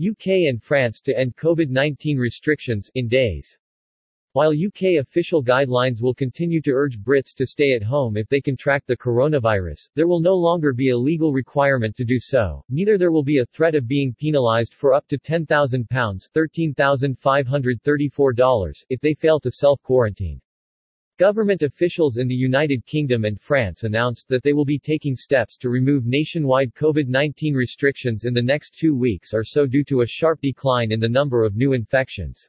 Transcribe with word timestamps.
UK 0.00 0.48
and 0.48 0.62
France 0.62 1.00
to 1.00 1.18
end 1.18 1.36
COVID-19 1.36 2.18
restrictions 2.18 2.90
in 2.94 3.08
days. 3.08 3.58
While 4.34 4.52
UK 4.52 4.96
official 4.98 5.44
guidelines 5.44 6.00
will 6.00 6.14
continue 6.14 6.62
to 6.62 6.70
urge 6.70 6.98
Brits 6.98 7.34
to 7.34 7.46
stay 7.46 7.74
at 7.74 7.82
home 7.82 8.16
if 8.16 8.26
they 8.30 8.40
contract 8.40 8.86
the 8.86 8.96
coronavirus, 8.96 9.90
there 9.94 10.08
will 10.08 10.20
no 10.20 10.34
longer 10.34 10.72
be 10.72 10.88
a 10.88 10.96
legal 10.96 11.34
requirement 11.34 11.94
to 11.96 12.04
do 12.06 12.18
so, 12.18 12.64
neither 12.70 12.96
there 12.96 13.12
will 13.12 13.22
be 13.22 13.40
a 13.40 13.46
threat 13.46 13.74
of 13.74 13.86
being 13.86 14.14
penalised 14.18 14.72
for 14.72 14.94
up 14.94 15.06
to 15.08 15.18
£10,000 15.18 15.86
$13,534 15.86 18.84
if 18.88 19.00
they 19.02 19.12
fail 19.12 19.38
to 19.38 19.50
self-quarantine. 19.50 20.40
Government 21.18 21.62
officials 21.62 22.16
in 22.16 22.26
the 22.26 22.34
United 22.34 22.86
Kingdom 22.86 23.26
and 23.26 23.38
France 23.38 23.84
announced 23.84 24.28
that 24.28 24.42
they 24.42 24.54
will 24.54 24.64
be 24.64 24.78
taking 24.78 25.14
steps 25.14 25.58
to 25.58 25.68
remove 25.68 26.06
nationwide 26.06 26.74
COVID-19 26.74 27.54
restrictions 27.54 28.24
in 28.24 28.32
the 28.32 28.40
next 28.40 28.78
two 28.78 28.96
weeks 28.96 29.34
or 29.34 29.44
so 29.44 29.66
due 29.66 29.84
to 29.84 30.00
a 30.00 30.06
sharp 30.06 30.40
decline 30.40 30.90
in 30.90 31.00
the 31.00 31.08
number 31.08 31.44
of 31.44 31.54
new 31.54 31.74
infections. 31.74 32.48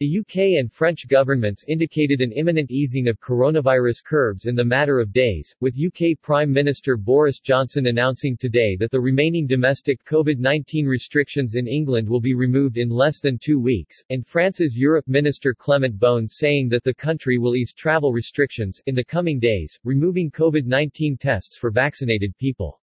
The 0.00 0.18
UK 0.18 0.58
and 0.58 0.72
French 0.72 1.06
governments 1.06 1.64
indicated 1.68 2.20
an 2.20 2.32
imminent 2.32 2.68
easing 2.68 3.06
of 3.06 3.20
coronavirus 3.20 4.02
curbs 4.02 4.46
in 4.46 4.56
the 4.56 4.64
matter 4.64 4.98
of 4.98 5.12
days, 5.12 5.54
with 5.60 5.78
UK 5.78 6.20
Prime 6.20 6.52
Minister 6.52 6.96
Boris 6.96 7.38
Johnson 7.38 7.86
announcing 7.86 8.36
today 8.36 8.76
that 8.80 8.90
the 8.90 9.00
remaining 9.00 9.46
domestic 9.46 10.04
COVID-19 10.04 10.88
restrictions 10.88 11.54
in 11.54 11.68
England 11.68 12.08
will 12.08 12.20
be 12.20 12.34
removed 12.34 12.76
in 12.76 12.88
less 12.88 13.20
than 13.20 13.38
two 13.38 13.60
weeks, 13.60 14.02
and 14.10 14.26
France's 14.26 14.76
Europe 14.76 15.06
Minister 15.06 15.54
Clement 15.54 15.96
Beaune 15.96 16.28
saying 16.28 16.68
that 16.70 16.82
the 16.82 16.92
country 16.92 17.38
will 17.38 17.54
ease 17.54 17.72
travel 17.72 18.12
restrictions 18.12 18.82
in 18.86 18.96
the 18.96 19.04
coming 19.04 19.38
days, 19.38 19.78
removing 19.84 20.28
COVID-19 20.28 21.20
tests 21.20 21.56
for 21.56 21.70
vaccinated 21.70 22.36
people. 22.36 22.80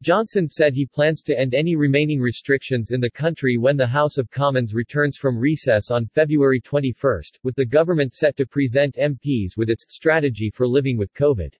Johnson 0.00 0.48
said 0.48 0.74
he 0.74 0.86
plans 0.86 1.22
to 1.22 1.36
end 1.36 1.54
any 1.54 1.74
remaining 1.74 2.20
restrictions 2.20 2.92
in 2.92 3.00
the 3.00 3.10
country 3.10 3.58
when 3.58 3.76
the 3.76 3.84
House 3.84 4.16
of 4.16 4.30
Commons 4.30 4.72
returns 4.72 5.16
from 5.16 5.36
recess 5.36 5.90
on 5.90 6.06
February 6.06 6.60
21, 6.60 7.20
with 7.42 7.56
the 7.56 7.66
government 7.66 8.14
set 8.14 8.36
to 8.36 8.46
present 8.46 8.94
MPs 8.94 9.56
with 9.56 9.68
its 9.68 9.84
strategy 9.88 10.52
for 10.54 10.68
living 10.68 10.96
with 10.96 11.12
COVID. 11.14 11.52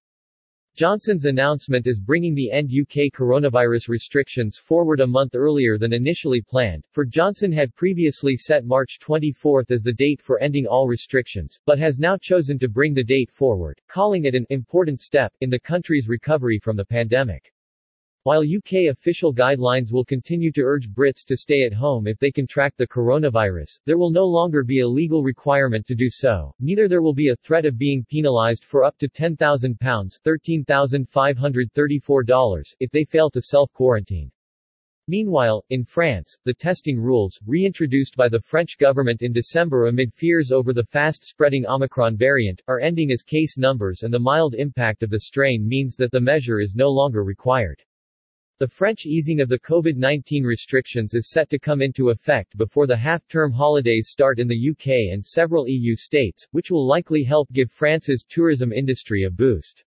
Johnson's 0.77 1.25
announcement 1.25 1.89
is 1.89 1.99
bringing 1.99 2.37
the 2.37 2.53
end 2.53 2.71
UK 2.71 3.11
coronavirus 3.13 3.89
restrictions 3.89 4.57
forward 4.57 5.01
a 5.01 5.07
month 5.09 5.35
earlier 5.35 5.77
than 5.77 5.93
initially 5.93 6.41
planned, 6.41 6.85
for 6.93 7.05
Johnson 7.05 7.51
had 7.51 7.75
previously 7.75 8.37
set 8.37 8.65
March 8.65 9.01
24 9.01 9.65
as 9.69 9.83
the 9.83 9.93
date 9.93 10.23
for 10.23 10.41
ending 10.41 10.65
all 10.65 10.87
restrictions, 10.87 11.59
but 11.67 11.81
has 11.81 11.99
now 11.99 12.17
chosen 12.17 12.57
to 12.61 12.69
bring 12.69 12.95
the 12.95 13.03
date 13.03 13.33
forward, 13.33 13.81
calling 13.89 14.27
it 14.27 14.37
an 14.37 14.47
important 14.51 15.01
step 15.01 15.33
in 15.41 15.51
the 15.51 15.59
country's 15.59 16.07
recovery 16.07 16.61
from 16.61 16.77
the 16.77 16.85
pandemic. 16.85 17.53
While 18.29 18.43
UK 18.43 18.91
official 18.91 19.33
guidelines 19.33 19.91
will 19.91 20.05
continue 20.05 20.53
to 20.53 20.61
urge 20.61 20.91
Brits 20.91 21.25
to 21.29 21.35
stay 21.35 21.65
at 21.65 21.73
home 21.73 22.07
if 22.07 22.19
they 22.19 22.31
contract 22.31 22.77
the 22.77 22.87
coronavirus, 22.87 23.81
there 23.87 23.97
will 23.97 24.11
no 24.11 24.27
longer 24.27 24.63
be 24.63 24.81
a 24.81 24.87
legal 24.87 25.23
requirement 25.23 25.87
to 25.87 25.95
do 25.95 26.11
so, 26.11 26.53
neither 26.61 26.89
there 26.89 27.01
will 27.01 27.15
be 27.15 27.31
a 27.31 27.37
threat 27.37 27.65
of 27.65 27.79
being 27.79 28.05
penalised 28.05 28.67
for 28.67 28.85
up 28.85 28.99
to 28.99 29.09
£10,000 29.09 29.79
$13,534 29.81 32.75
if 32.81 32.91
they 32.91 33.05
fail 33.05 33.31
to 33.31 33.41
self-quarantine. 33.41 34.31
Meanwhile, 35.07 35.65
in 35.71 35.87
France, 35.87 36.37
the 36.45 36.53
testing 36.53 37.01
rules, 37.01 37.41
reintroduced 37.47 38.15
by 38.15 38.29
the 38.29 38.43
French 38.43 38.77
government 38.77 39.23
in 39.23 39.33
December 39.33 39.87
amid 39.87 40.13
fears 40.13 40.53
over 40.53 40.75
the 40.75 40.85
fast-spreading 40.85 41.65
Omicron 41.67 42.19
variant, 42.19 42.61
are 42.69 42.81
ending 42.81 43.11
as 43.11 43.23
case 43.23 43.57
numbers 43.57 44.03
and 44.03 44.13
the 44.13 44.19
mild 44.19 44.55
impact 44.55 45.03
of 45.03 45.09
the 45.09 45.21
strain 45.21 45.67
means 45.67 45.97
that 45.97 46.11
the 46.11 46.21
measure 46.21 46.61
is 46.61 46.75
no 46.75 46.91
longer 46.91 47.25
required. 47.25 47.83
The 48.61 48.67
French 48.67 49.07
easing 49.07 49.41
of 49.41 49.49
the 49.49 49.61
COVID-19 49.61 50.43
restrictions 50.43 51.15
is 51.15 51.31
set 51.31 51.49
to 51.51 51.61
come 51.61 51.81
into 51.81 52.11
effect 52.11 52.57
before 52.57 52.89
the 52.89 52.97
half-term 52.97 53.53
holidays 53.53 54.09
start 54.09 54.41
in 54.41 54.49
the 54.49 54.71
UK 54.71 55.13
and 55.13 55.25
several 55.25 55.69
EU 55.69 55.95
states, 55.95 56.45
which 56.51 56.69
will 56.69 56.85
likely 56.85 57.23
help 57.23 57.49
give 57.53 57.71
France's 57.71 58.25
tourism 58.29 58.73
industry 58.73 59.23
a 59.23 59.31
boost. 59.31 59.85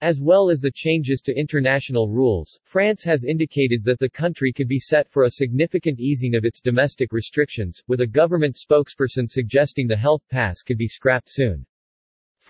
As 0.00 0.18
well 0.18 0.48
as 0.48 0.62
the 0.62 0.70
changes 0.70 1.20
to 1.20 1.38
international 1.38 2.08
rules, 2.08 2.58
France 2.64 3.04
has 3.04 3.26
indicated 3.26 3.84
that 3.84 3.98
the 3.98 4.08
country 4.08 4.50
could 4.50 4.66
be 4.66 4.78
set 4.78 5.06
for 5.10 5.24
a 5.24 5.32
significant 5.32 6.00
easing 6.00 6.34
of 6.34 6.46
its 6.46 6.62
domestic 6.62 7.12
restrictions, 7.12 7.82
with 7.86 8.00
a 8.00 8.06
government 8.06 8.56
spokesperson 8.56 9.28
suggesting 9.28 9.86
the 9.86 9.94
health 9.94 10.22
pass 10.30 10.62
could 10.62 10.78
be 10.78 10.88
scrapped 10.88 11.28
soon. 11.28 11.66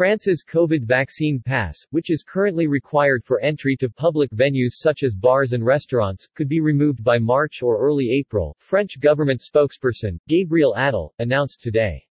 France's 0.00 0.42
COVID 0.42 0.84
vaccine 0.84 1.42
pass, 1.44 1.86
which 1.90 2.08
is 2.08 2.22
currently 2.22 2.66
required 2.66 3.22
for 3.22 3.38
entry 3.42 3.76
to 3.76 3.90
public 3.90 4.30
venues 4.30 4.72
such 4.72 5.02
as 5.02 5.14
bars 5.14 5.52
and 5.52 5.62
restaurants, 5.62 6.26
could 6.34 6.48
be 6.48 6.62
removed 6.62 7.04
by 7.04 7.18
March 7.18 7.62
or 7.62 7.78
early 7.78 8.10
April, 8.10 8.56
French 8.60 8.98
government 8.98 9.42
spokesperson, 9.42 10.18
Gabriel 10.26 10.74
Attal, 10.74 11.10
announced 11.18 11.60
today. 11.62 12.02